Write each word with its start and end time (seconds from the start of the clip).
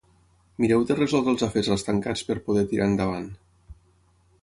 Mireu 0.63 0.85
de 0.91 0.97
resoldre 0.99 1.31
els 1.35 1.45
afers 1.49 1.71
estancats 1.77 2.25
per 2.31 2.41
poder 2.49 2.67
tirar 2.73 2.91
endavant. 2.93 3.33